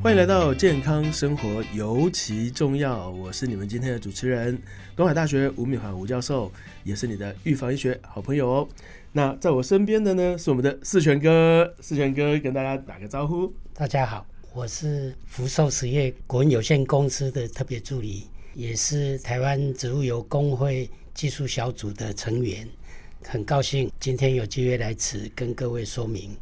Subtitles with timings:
[0.00, 4.56] 欢迎来到健康生活尤其重要，我是你们今天的主持人，
[4.94, 6.50] 东海大学吴敏华吴教授，
[6.84, 8.68] 也是你的预防医学好朋友哦。
[9.10, 13.52] 那在我身边的呢是我们的四全哥，四全哥跟大家打个招呼。
[13.74, 14.24] 大家好，
[14.54, 22.66] 我是福寿实业股份有限公司的特别助理，也是台湾植物油工会技术小组的成员，
[23.24, 26.36] 很高兴今天有机会来此跟各位说明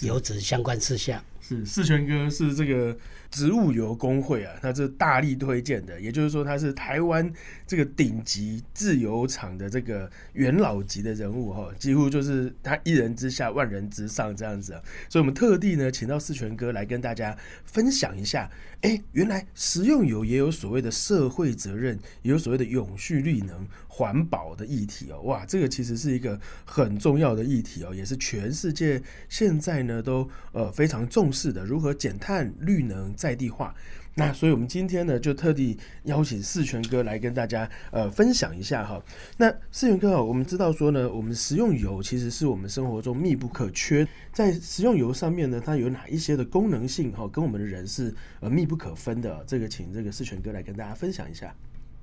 [0.00, 1.20] 油脂相关事项。
[1.56, 2.96] 是四全哥是这个
[3.30, 7.30] 植物油工会啊，他是大力推荐的，也就是说他是台湾
[7.66, 31.50] 这个顶级自由厂的这个元老级的人物哈，几乎就是他一人之下万人之上这样子啊，所以我们特地呢请到四全哥来跟大家分享一下，哎，原来食用油也有所谓的社会责任，也有所谓的永续绿能环保的议题哦，哇，这个其实是一个很重要的议题哦，也是全世界现在呢都呃非常重视。
[31.50, 33.74] 的，如何减碳、绿能在地化？
[34.14, 39.00] 那所以，我们今天呢，就特地邀请四全哥来跟大家呃分享一下哈。
[39.36, 44.06] 那四全哥啊，我们知道说呢，我们食用油其实是我们生活中密不可缺。
[44.32, 49.44] 在食用油上面呢，它有哪一些的功能性哈，跟我们的人是呃密不可分的。
[49.46, 51.54] 这个，请这个四全哥来跟大家分享一下。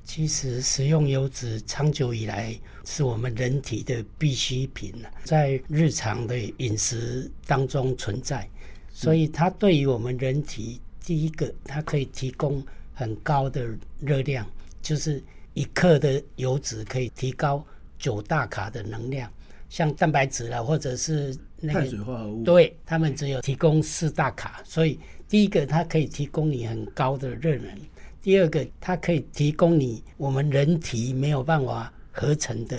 [0.06, 4.94] 其实，食用油脂长久以来是我们人体的必需品
[5.26, 8.48] 在日常的饮食当中存在。
[8.94, 12.62] 所以它对于我们人体，第一个，它可以提供
[12.94, 13.66] 很高的
[14.02, 14.46] 热量，
[14.82, 17.66] 就是一克的油脂可以提高
[17.98, 19.32] 九大卡的能量。
[19.70, 24.62] 像蛋白质啦，或者是那个碳水化合物，对，它们只有提供四大卡。
[24.66, 25.00] 所以
[25.30, 27.74] 第一个，它可以提供你很高的热能；
[28.22, 32.78] 第二个，它可以提供你我们人体没有办法合成的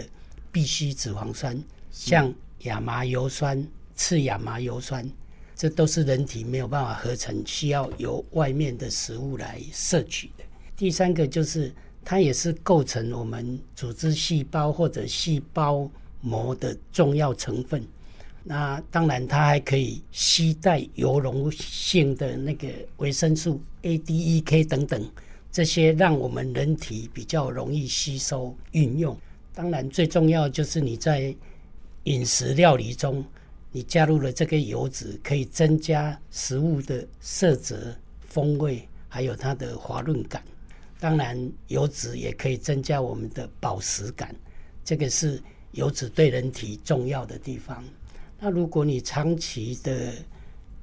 [0.53, 1.59] 必需脂肪酸，
[1.91, 2.31] 像
[2.65, 5.11] 亚麻油酸、次亚麻油酸。
[5.59, 10.45] 这都是人体没有办法合成，需要由外面的食物来摄取的。
[10.77, 17.85] 第三个就是，它也是构成我们组织细胞或者细胞膜的重要成分。
[18.45, 22.69] 那当然，它还可以携带油溶性的那个
[22.99, 25.11] 维生素 A、D、E、K 等等，
[25.51, 29.19] 这些让我们人体比较容易吸收运用。
[29.53, 31.35] 当然，最重要就是你在
[32.05, 33.25] 饮食料理中。
[33.71, 40.43] 你加入了这个油脂，可以增加食物的色泽、风味，还有它的滑润感。
[40.99, 44.35] 当然，油脂也可以增加我们的饱食感。
[44.85, 45.41] 这个是
[45.73, 47.85] 油脂对人体重要的地方。
[48.41, 50.13] 那如果你长期的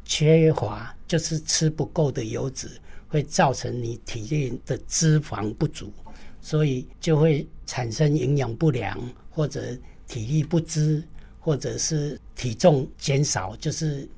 [0.05, 2.69] 缺乏，就是吃不够的油脂，
[3.07, 5.91] 会造成你体内的脂肪不足，
[6.39, 8.97] 所以就会产生营养不良
[9.29, 9.75] 或者
[10.07, 11.03] 体力不支。
[11.45, 14.09] 或者是体重减少，就是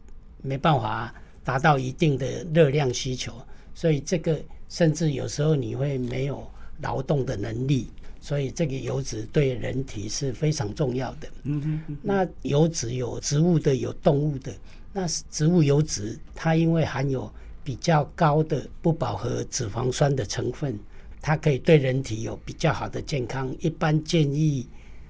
[0.41, 3.33] 没办法达到一定的热量需求，
[3.75, 6.49] 所以这个甚至有时候你会没有
[6.79, 7.89] 劳动的能力，
[8.21, 11.27] 所以这个油脂对人体是非常重要的。
[11.43, 14.53] 嗯哼，那油脂有植物的，有动物的。
[14.93, 17.29] 那植物油脂它因为含有
[17.61, 20.79] 比较高的不饱和脂肪酸的成分，
[21.21, 23.53] 它可以对人体有比较好的健康。
[23.59, 24.65] 一般建议。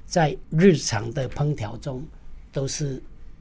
[0.07, 2.01] 在日常的烹调中，
[2.51, 2.99] 都是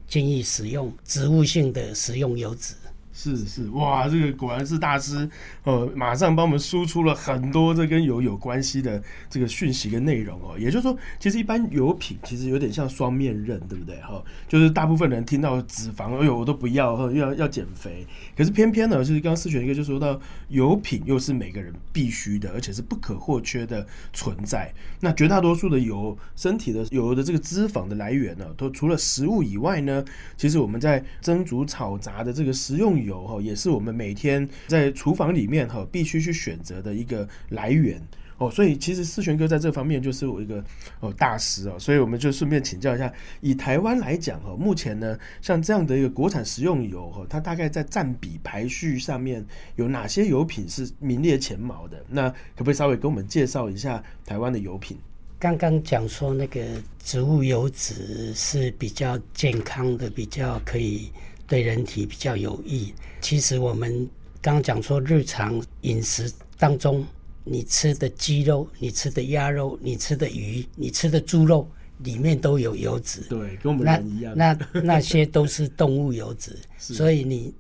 [0.09, 2.75] 建议使用植物性的食用油脂。
[3.19, 5.27] 是是哇，这个果然是大师
[5.65, 10.55] 哦，马上帮我们输出了很多这跟油有关系的这个讯息跟内容哦。
[10.59, 13.97] 也就是说，其实一般油品其实有点像双面刃，对不对？
[14.03, 18.07] 哈，就是大部分人听到脂肪，哎呦，我都不要，要要减肥。
[18.37, 24.71] 可是偏偏呢，就是刚刚四选一个就说到油品又是每个人必须的，而且是不可或缺的存在。
[25.01, 30.05] 那绝大多数的油，身体的油的这个脂肪的来源呢，都除了食物以外呢，
[30.37, 33.06] 其实我们在蒸煮炒炸的这个食用。
[33.07, 37.99] 油哈也是我们每天在厨房里面哈必须去选择的一个来源
[38.39, 40.63] 哦，所以其实思璇哥在这方面就是我一个
[41.01, 49.43] 哦大师哦，所以我们就顺便请教一下，以台湾来讲哈，目前呢像这样的一个国产食用油哈，它大概在占比排序上面
[49.77, 52.05] 有哪些油品是名列前茅的？
[52.11, 54.99] 那可不可以稍微跟我们介绍一下台湾的油品？
[55.39, 56.63] 刚刚讲说那个
[57.03, 61.11] 植物油脂是比较健康的，比较可以。
[61.47, 62.93] 对人体比较有益。
[63.21, 64.09] 其实我们
[64.41, 67.05] 刚刚讲说，日常饮食当中，
[67.45, 73.21] 你吃的鸡肉、你吃的鸭肉、你吃的鱼、你吃的猪肉，里面都有油脂。
[73.29, 74.35] 对，跟我们人一样。
[74.37, 77.55] 那那些都是动物油脂， 所以你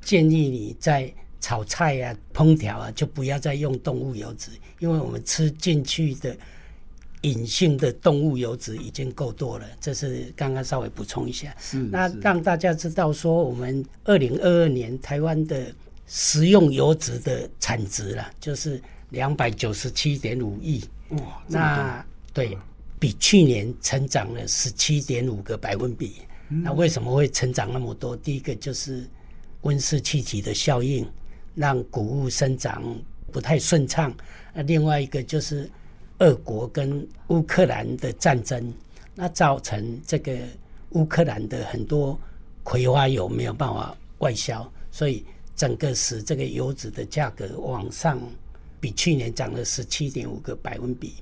[0.00, 6.36] 建议你在炒菜啊、烹调啊，就不要再用动物油脂，因为我们吃进去的。
[7.22, 11.54] 隐性的动物油脂已经够多了，这是刚刚稍微补充一下。
[11.58, 15.74] 是，那让大家知道说，我们二零二二年台湾的
[16.06, 18.80] 食用油脂的产值了，就是
[19.10, 20.82] 两百九十七点五亿。
[21.10, 22.56] 哇，那对
[22.98, 26.22] 比去年成长了十七点五个百分比。
[26.48, 28.16] 那为什么会成长那么多？
[28.16, 29.08] 第一个就是
[29.62, 31.08] 温室气体的效应，
[31.54, 32.84] 让谷物生长
[33.30, 34.14] 不太顺畅。
[34.52, 35.70] 那另外一个就是
[36.22, 38.72] 俄国跟乌克兰的战争，
[39.14, 40.38] 那造成这个
[40.90, 42.18] 乌克兰的很多
[42.62, 45.24] 葵花油没有办法外销，所以
[45.56, 48.20] 整个使这个油脂的价格往上，
[48.80, 51.14] 比去年涨了十七点五个百分比。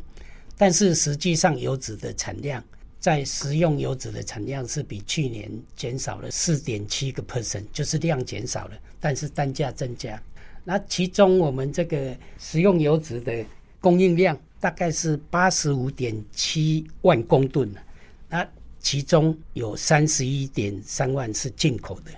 [0.56, 2.62] 但是实际上油脂的产量。
[3.00, 10.22] 在食用油脂的产量是比去年减少了四点七个 percent，就是量减少了，但是单价增加。
[10.64, 13.42] 那其中我们这个食用油脂的
[13.80, 17.74] 供应量大概是八十五点七万公吨
[18.28, 18.46] 那
[18.78, 22.10] 其中有三十一点三万是进口的，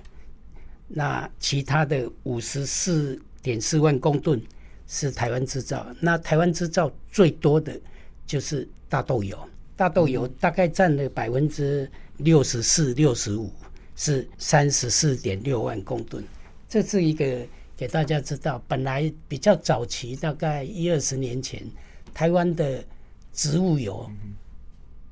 [0.89, 4.41] 那其他的五十四点四万公吨
[4.87, 5.87] 是台湾制造。
[6.01, 7.81] 那台湾制造最多的
[8.27, 9.39] 就是大豆油。
[9.75, 13.51] 大豆油大概占了百分之六十四、六十五，
[13.97, 16.23] 是三十四点六万公吨。
[16.69, 17.45] 这是一个
[17.77, 21.61] 给大家知道，本来比较早期，大概一二十年前，
[22.13, 22.85] 台湾的
[23.33, 24.11] 植物油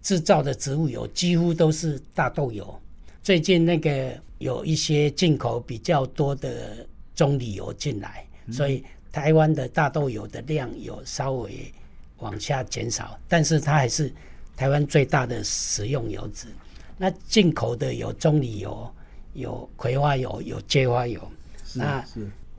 [0.02, 2.80] 制造的植物油几乎都是大豆油。
[3.22, 11.72] 最近那个有一些进口比较多的棕榈油进来，所以台湾的大豆油的量有稍微
[12.18, 14.12] 往下减少，但是它还是。
[14.56, 16.46] 台湾最大的食用油脂，
[16.98, 18.94] 那进口的有棕榈油、
[19.32, 21.18] 有葵花油、有芥花油。
[21.72, 22.04] 那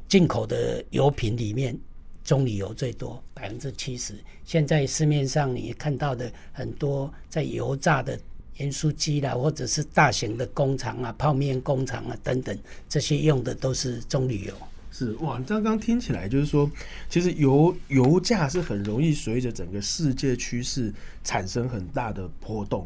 [0.08, 1.78] 进口的油品里面，
[2.24, 4.16] 棕榈油最多，百分之七十。
[4.46, 8.20] 现在市面上你看到的很多在油炸的
[8.58, 12.58] 盐酥鸡啦，或者是大型的工厂啊、泡面工厂啊等等，
[12.88, 14.54] 这些用的都是棕榈油。
[14.92, 16.70] 是哇，你刚刚听起来就是说，
[17.10, 22.86] 其实油油价是很容易随着整个世界趋势产生很大的波动。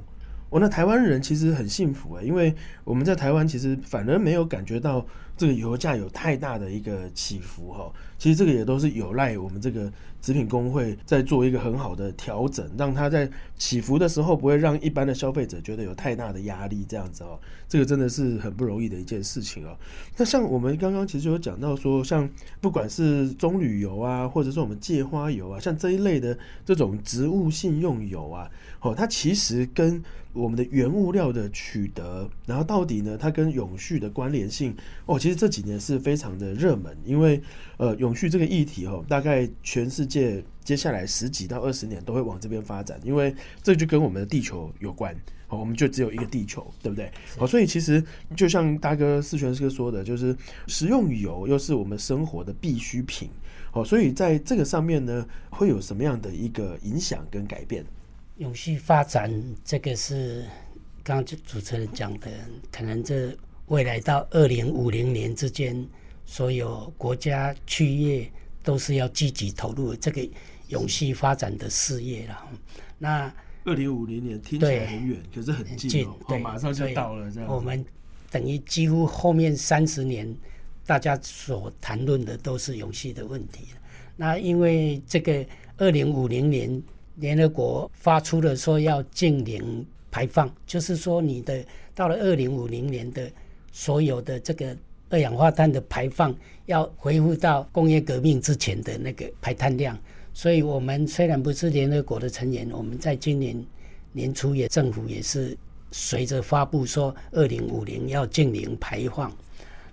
[0.52, 2.54] 哦，那台湾人其实很幸福哎，因为
[2.84, 5.04] 我们在台湾其实反而没有感觉到
[5.36, 7.92] 这个油价有太大的一个起伏哈。
[8.26, 17.40] 其实这个也都是有赖我们这个食品工会在做一个很好的调整，让它在起伏的时候不会让一般的消费者觉得有太大的压力，这样子哦，
[17.70, 19.78] 这个真的是很不容易的一件事情哦。
[20.18, 22.28] 那像我们刚刚其实有讲到说，像
[22.60, 26.36] 不管是棕榈油啊，或者是我们芥花油啊，像这一类的
[26.66, 28.50] 这种植物性用油啊，
[28.82, 34.76] 哦，它其实跟我们的原物料的取得，然后到底呢，它跟永续的关联性
[35.06, 37.40] 哦，其实这几年是非常的热门，因为
[37.78, 45.16] 呃，永续这个议题哦，大概全世界接下来十几到二十年都会往这边发展，因为这就跟我们的地球有关
[45.50, 47.12] 哦，我们就只有一个地球，对不对？
[47.38, 48.04] 哦，所以其实
[48.36, 50.36] 就像大哥四全哥说的，就是
[50.68, 53.30] 食用油又是我们生活的必需品
[53.74, 57.86] 哦，所以在这个上面呢，会有什么样的一个影响跟改变？
[58.38, 59.32] 永续发展，
[59.64, 60.46] 这个是
[61.04, 62.30] 刚刚主持人讲的，
[62.72, 63.36] 可能这
[63.68, 65.88] 未来到二零五零年之间，
[66.26, 68.32] 所有国家区业
[68.64, 70.28] 都是要积极投入这个
[70.70, 72.48] 永续发展的事业了。
[72.98, 73.34] 那
[73.64, 77.32] 二零五零年听起来很远，可是很近哦，马上就到了。
[77.32, 77.84] 这样，我们
[78.30, 80.36] 等于几乎后面三十年，
[80.86, 83.68] 大家所谈论的都是永续的问题。
[84.16, 85.46] 那因为这个
[85.78, 86.84] 二零五零年。
[87.18, 93.32] 联合国发出了说要净零排放，就是说你的到了二零五零年的
[93.72, 94.76] 所有的这个
[95.10, 96.36] 二氧化碳的排放
[96.66, 99.98] 要恢复到工业革命之前的那个排碳量。
[100.34, 103.66] 所以，我们虽然不是联合国的成员，我们在今年
[104.12, 105.58] 年初也政府也是
[105.92, 109.32] 随着发布说二零五零要净零排放，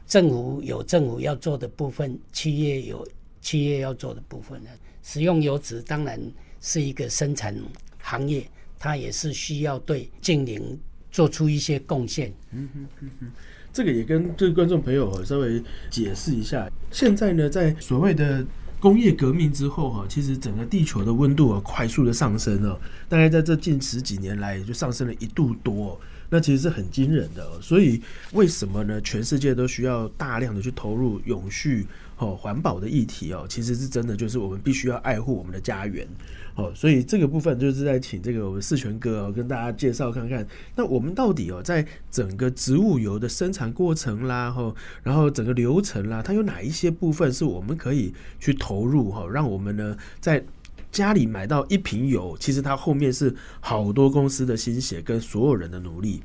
[0.07, 3.07] 政府有政府要做的部分，企业有
[3.40, 4.71] 企业要做的部分呢。
[5.02, 6.21] 使用油脂当然。
[6.64, 7.52] 是一个生产
[7.99, 8.47] 行业，
[8.78, 10.78] 它也是需要对净零
[11.11, 12.33] 做出一些贡献。
[12.52, 13.33] 嗯哼嗯哼，
[13.73, 16.71] 这个也跟这个观众朋友稍微解释一下。
[16.91, 18.45] 现在呢，在所谓的
[18.79, 25.99] 工业革命之后哈，其实整个地球的温度啊快速的上升了，大概在这近十几年来就上升了一度多。
[26.29, 28.00] 那其实是很惊人的，所以
[28.33, 28.99] 为什么呢？
[29.02, 31.87] 全世界都需要大量的去投入永续
[32.23, 36.07] 哦环保的议题哦，其实是真的，就是我们必须要爱护我们的家园
[36.55, 36.73] 哦。
[36.75, 50.43] 所以这个部分就是在请这个我们四全哥哦跟大家介绍看看，那我们到底哦在整个植物油的生产过程啦，哈，然后整个流程啦，它有哪一些部分是我们可以去投入哈，让我们呢在。
[50.91, 56.23] 家里买到一瓶油，其实它后面是好多公司的心血跟所有人的努力。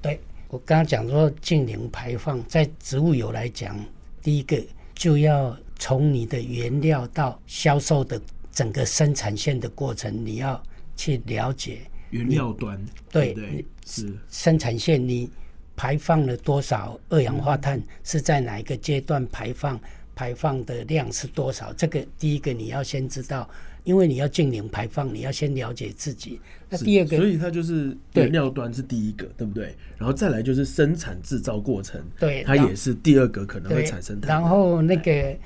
[0.00, 3.76] 对我刚刚讲说净零排放，在植物油来讲，
[4.22, 4.56] 第一个
[4.94, 8.20] 就要从你的原料到销售的
[8.52, 10.62] 整个生产线的过程，你要
[10.96, 12.78] 去了解原料端，
[13.10, 15.28] 对对对，是生产线你
[15.76, 19.80] 排放了多少二氧化碳，是在哪一个阶段排放，
[20.14, 21.72] 排放的量是多少？
[21.72, 23.48] 这个第一个你要先知道，
[23.84, 26.40] 因为你要净零排放，你要先了解自己。
[26.68, 29.74] 那第二个，所以它就是对原料端是第一个，对不对？
[29.98, 35.36] 然后再来就是生产制造过程，对它也是第二个可能会产生，碳然后那个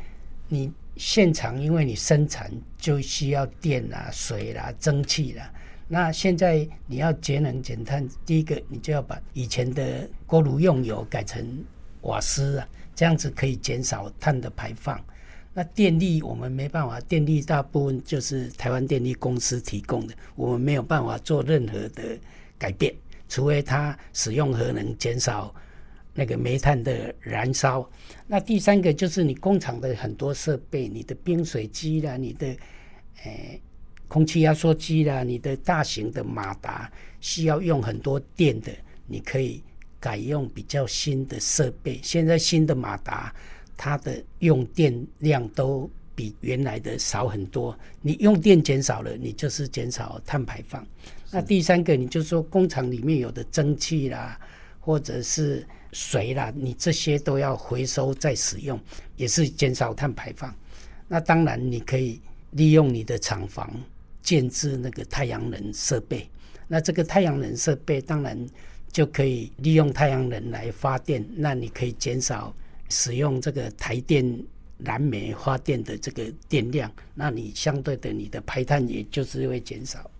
[0.49, 5.53] 你现场，因为你生产就需要电啊、水啦、蒸汽啦。
[5.89, 11.45] 那现在你要节能减碳，第一个你就要把以前的锅炉用油改成
[12.03, 15.03] 瓦斯啊，这样子可以减少碳的排放。
[15.59, 22.17] 那电力我们没办法，电力大部分就是台湾电力公司提供的，我们没有办法做任何的
[22.57, 22.95] 改变，
[23.29, 25.53] 除非它使用核能减少
[26.15, 27.85] 那个煤炭的燃烧。
[28.29, 32.47] 那第三个就是你工厂的很多设备，你的冰水机啦，你的
[33.25, 33.61] 呃
[34.07, 36.89] 空气压缩机啦，你的大型的马达
[37.21, 38.71] 需要用很多电的，
[39.09, 39.61] 你可以
[39.99, 41.99] 改用比较新的设备。
[42.01, 43.35] 现在新的马达
[43.79, 50.85] 它的用电量都比原来的少很多，你用电减少了，你就是减少碳排放。
[51.31, 54.39] 那第三个，你就说工厂里面有的蒸汽啦，
[54.81, 58.79] 或者是水啦，你这些都要回收再使用，
[59.17, 60.53] 也是减少碳排放。
[61.07, 62.21] 那当然，你可以
[62.51, 63.71] 利用你的厂房
[64.23, 66.29] 建置那个太阳能设备。
[66.67, 68.37] 那这个太阳能设备当然
[68.91, 72.53] 就可以利用太阳能来发电，那你可以减少
[72.89, 74.25] 使用这个台电
[74.79, 80.11] 燃煤发电的这个电量，那你相对的你的排碳也就是会减少。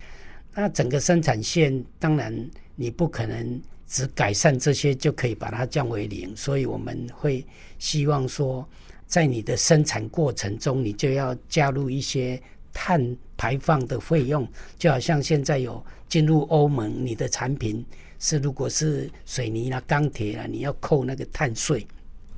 [0.53, 7.45] 那整个生产线当然你不可能只改善这些就可以把它降为零，所以我们会
[7.77, 8.67] 希望说，
[9.07, 12.41] 在你的生产过程中，你就要加入一些
[12.73, 14.47] 碳排放的费用，
[14.77, 17.85] 就好像现在有进入欧盟，你的产品
[18.19, 21.87] 是如果是水泥啦、钢铁啦，你要扣那个碳税。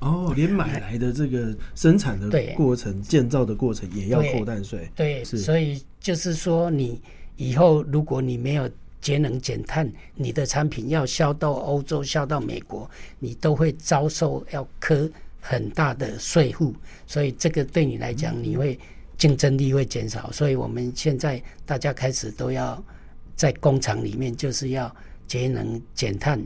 [0.02, 4.90] 哦，连买来的这个生产的过程、建造的过程也要扣碳税。
[4.96, 7.00] 对，是所以就是说，你
[7.36, 8.68] 以后如果你没有
[9.00, 12.90] 节能减碳，你的产品要销到欧洲、销到美国，
[13.20, 15.08] 你都会遭受要科
[15.40, 16.74] 很大的税负，
[17.06, 18.78] 所以这个对你来讲，你会
[19.16, 20.30] 竞争力会减少。
[20.32, 22.82] 所以我们现在大家开始都要
[23.36, 24.92] 在工厂里面，就是要
[25.26, 26.40] 节能减碳，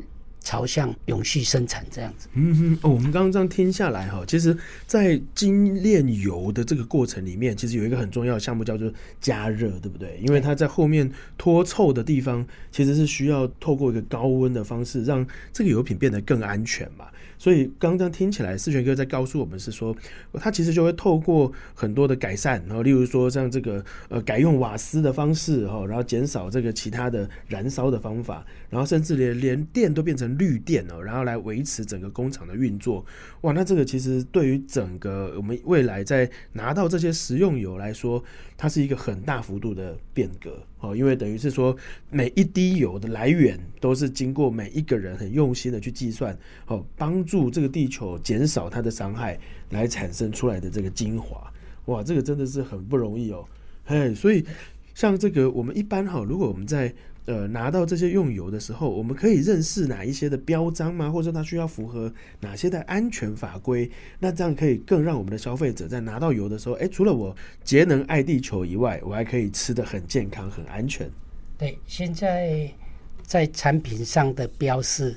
[0.47, 2.29] 朝向永续生产这样子。
[2.35, 8.88] 嗯哼，哦，我们刚刚这样听下来哈，其实，在精炼油的这个过程里面，其实有一个很重要的项目叫做
[9.21, 10.21] 加热，对不对？
[10.23, 17.07] 因为它在后面脱臭的地方，其实是需要透过一个高温的方式，让这个油品变得更安全嘛。
[17.38, 19.95] 所以刚刚这样听起来，四全哥在告诉我们是说，
[20.35, 33.05] 他其实就会透过很多的改善，然后例如说像这个呃改用瓦斯的方式哈，然后减少这个其他的燃烧的方法，然后甚至连连电都变成绿电哦，然后来维持整个工厂的运作。
[33.43, 38.23] 哇，那这个其实对于整个我们未来在拿到这些食用油来说，
[38.57, 41.76] 它是一个很大幅度的变革哦，因为等于是说
[42.11, 49.38] 每一滴油的来源都是经过每一个人很用心的去计算哦，帮助这个地球减少它的伤害，
[49.71, 51.52] 来产生出来的这个精华。
[51.87, 53.45] 哇，这个真的是很不容易哦，
[53.85, 54.45] 嘿，所以
[54.95, 56.93] 像这个我们一般哈，如果我们在
[57.26, 61.11] 呃拿到这些用油的时候，我们可以认识哪一些的标章吗？
[61.11, 63.90] 或者说它需要符合哪些的安全法规？
[64.18, 71.11] 那这样可以更让我们的消费者在拿到油的时候，哎，除了我节能爱地球以外，我还可以吃的很健康、很安全。
[71.59, 72.71] 对，现在
[73.23, 75.16] 在产品上的标示，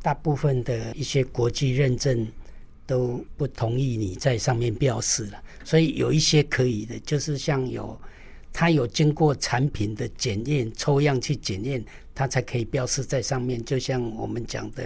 [0.00, 2.26] 大部分的一些国际认证
[2.86, 8.00] 都不同意你在上面标示了，所以有一些可以的，就是像有
[8.52, 13.64] 它有经过产品的检验、抽样去检验，它才可以标示在上面。
[13.64, 14.84] 就像我们讲的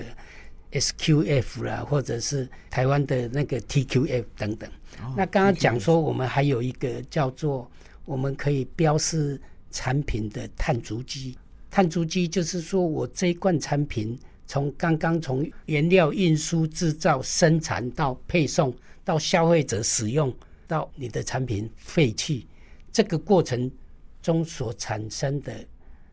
[0.72, 4.70] SQF 啦，或者是台湾的那个 TQF 等等。
[5.16, 7.70] 那刚刚讲说，我们还有一个叫做
[8.04, 9.40] 我们可以标示
[9.70, 11.36] 产品的碳足迹。
[11.70, 14.16] 碳足迹就是说我这一罐产品
[14.46, 18.72] 从刚刚从原料运输、制造、生产到配送
[19.04, 20.32] 到消费者使用
[20.68, 22.46] 到你的产品废弃
[22.94, 23.68] 这个过程
[24.22, 25.52] 中所产生的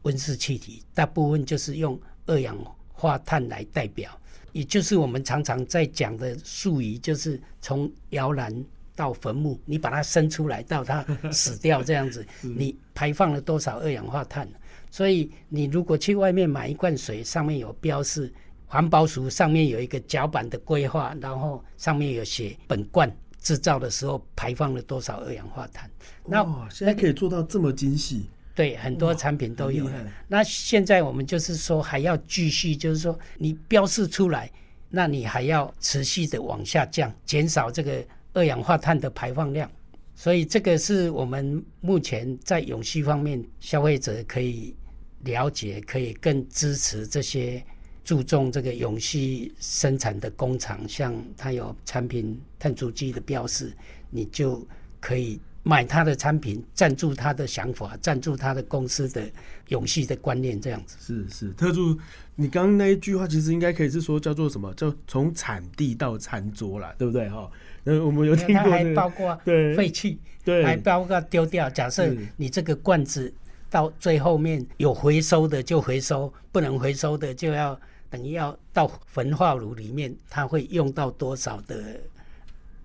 [0.01, 2.57] 温室气体，大部分就是用二氧
[2.91, 4.11] 化碳来代表。
[4.51, 8.51] 也就是我们常常在讲的术语，就是从摇篮
[8.95, 14.49] 到坟墓，你把它生出来到它死掉这样子，你排放了多少二氧化碳？
[14.89, 18.33] 所以你如果去外面买一罐水，上面有标示
[18.65, 25.89] 环保署上面有一个脚板的规划，然后上面有写本罐制造的时候排放了多少二氧化碳。
[26.25, 29.93] 那哇，现在可以做到这么精细，对，很多产品都有了。
[30.27, 34.49] 那现在我们就是说还要继续，就是说你标示出来，
[34.89, 39.69] 那你还要持续的往下降，减少这个二氧化碳的排放量。
[40.13, 44.75] 所以这个是我们目前在永续方面，消费者可以
[45.23, 47.63] 了解，可以更支持这些
[48.11, 53.71] 注重这个永续生产的工厂，像它有产品碳足迹的标示，
[54.09, 54.67] 你就
[54.99, 59.23] 可以买它的产品，赞助它的想法，赞助它的公司的
[59.69, 60.97] 永续的观念，这样子。
[60.99, 61.97] 是是，特助，
[62.35, 64.73] 你刚刚那一句话其实应该可以是说叫做什么？
[64.73, 67.49] 叫从产地到餐桌啦，对不对哈？
[67.85, 71.69] 那我们有听它还过这个， 包括对废弃，对还包括丢掉。
[71.69, 73.33] 假设你这个罐子
[73.69, 77.79] 到最后面有回收的就回收，不能回收的就要
[78.11, 81.99] 等于要到焚化炉里面，它会用到多少的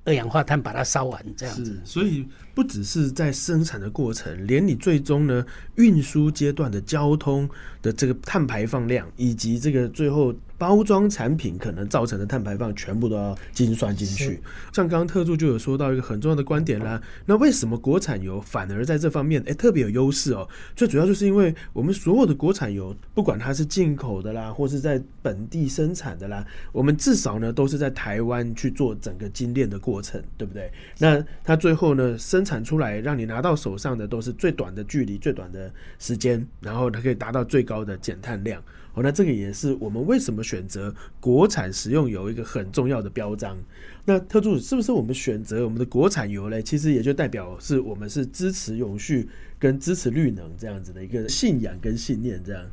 [0.04, 1.78] 二氧化碳把它烧完这样子。
[1.84, 7.46] 所以不只是在生产的过程，连你最终呢运输阶段的交通
[7.82, 14.40] 的这个碳排放量，以及这个最后包装产品可能造成的碳排放，全部都要精算进去。
[14.72, 20.48] 像刚刚特助就有说到一个很重要的观点啦，那为什么国产油反而在这方面哎特别有优势哦？
[20.74, 30.72] 最主要就是因为我们所有的国产油，不管它是进口的啦，或是在本地生产的啦，我们至少呢都是在台湾去做整个精炼的过程，对不对？
[30.98, 38.62] 那它最后呢生产出来，让你拿到手上的都是最短的距离、最短的时间，然后它可以达到最高的减碳量。
[39.02, 43.56] 那这个也是我们为什么选择国产食用油一个很重要的标章。
[44.04, 46.62] 那特助是不是我们选择我们的国产油嘞？
[46.62, 52.64] 其实也就代表是我们是支持永续跟支持绿能这样子的一个信仰跟信念，这样。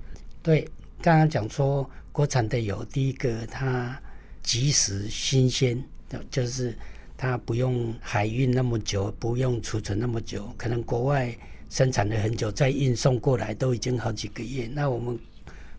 [0.42, 0.68] 对，
[1.02, 4.00] 刚刚讲说国产的油，第一个它
[4.44, 5.84] 及时新鲜，
[6.30, 6.76] 就是
[7.18, 11.36] 它不用海运那么久，不用储存那么久，可能国外
[11.70, 14.70] 生产了很久，再运送过来都已经好几个月。
[14.72, 15.18] 那我们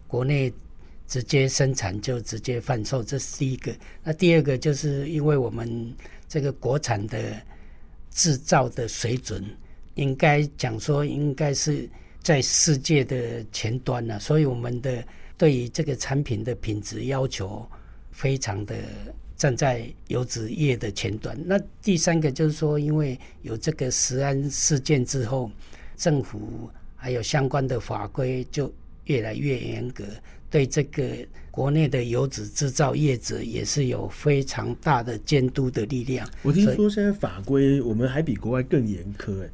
[0.06, 0.52] 国内
[1.06, 3.74] 直接生产就直接贩售，这是第一个。
[4.02, 5.94] 那第二个就是因为我们
[6.28, 7.40] 这个国产的
[8.10, 9.44] 制造的水准，
[9.94, 11.88] 应该讲说应该是
[12.22, 15.04] 在世界的前端了、所以我们的
[15.36, 17.66] 对于这个产品的品质要求
[18.10, 18.74] 非常的
[19.36, 21.36] 站在油脂业的前端。
[21.44, 25.50] 那第三个就是说，因为有这个食安事件之后，
[25.96, 28.72] 政府还有相关的法规就
[29.06, 30.04] 越来越严格，
[30.50, 31.04] 对这个
[31.50, 36.28] 国内的油脂制造业者也是有非常大的监督的力量。
[36.42, 39.50] 我听说现在法规我们还比国外更严苛，哎，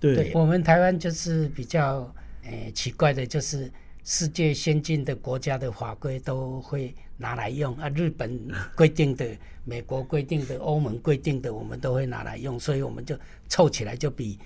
[0.00, 2.12] 对对我们台湾就是比较
[2.44, 3.70] 诶、奇怪的，就是
[4.04, 8.40] 世界先进的国家的法规都会拿来用啊，日本
[8.74, 9.26] 规定的、
[9.64, 14.38] 美国规定的、欧盟规定的，我们都会拿来用，所以我们就凑起来就比取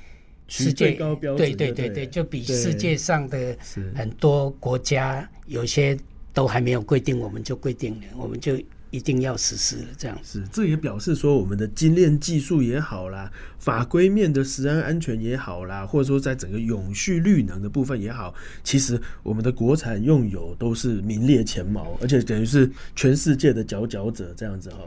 [0.53, 3.57] 世界最高标准对对对对对，就比世界上的
[3.95, 5.97] 很多国家有些
[6.35, 8.59] 都还没有规定，我们就规定了，我们就
[8.93, 10.17] 一定要实施了，这样。
[10.23, 24.81] 是，这也表示说我们的精炼技术也好啦，法规面的食安安全也好啦，或者说在整个永续绿能的部分也好，其实我们的国产用油都是名列前茅，而且等于是全世界的佼佼者这样子哈。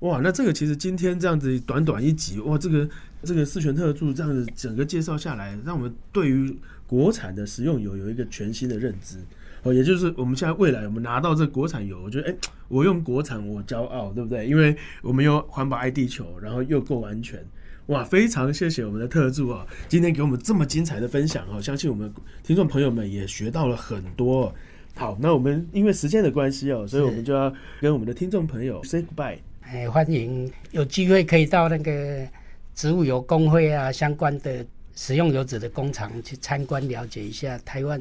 [0.00, 2.88] 哇，那这个其实今天这样子短短一集，哇，这个
[3.22, 6.54] 这个四全特助这样子整个介绍下来，让我们对于
[6.88, 9.16] 国产的食用油有一个全新的认知。
[9.64, 12.36] 哦，也就是我们现在未来我们拿到这国产油，我觉得哎、
[12.68, 14.46] 我用国产我骄傲，对不对？
[14.46, 17.42] 因为我们又环保爱地球，然后又够安全。
[17.86, 24.54] 哇，非常谢谢我们的特助啊，今天给我们这么精彩的分享哦，相信我们听众朋友们也学到了很多哦。
[24.94, 29.38] 好，那我们因为时间的关系哦，所以我们就要跟我们的听众朋友 say goodbye。
[29.62, 32.26] 哎，欢迎有机会可以到那个
[32.74, 37.58] 植物油工会啊相关的食用油脂的工厂去参观了解一下。
[37.64, 38.00] 台湾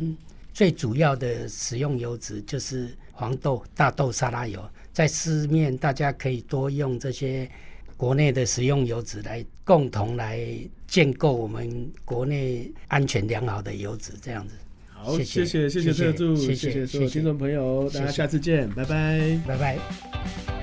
[0.54, 7.50] 最主要的食用油脂就是黄豆、大豆沙拉油，在市面大家可以多用这些
[7.98, 10.40] 国内的食用油脂来共同来
[10.88, 14.54] 建构我们国内安全良好的油脂，这样子。
[14.90, 19.40] 好，谢谢谢谢谢谢谢特助，谢谢谢所有听众朋友，大家下次见，拜拜。
[19.48, 20.63] 拜拜。